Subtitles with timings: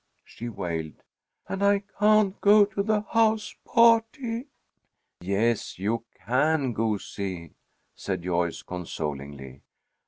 [0.23, 1.03] she wailed.
[1.47, 4.47] "And I can't go to the house party"
[5.21, 7.53] "Yes, you can, goosey,"
[7.93, 9.61] said Joyce, consolingly.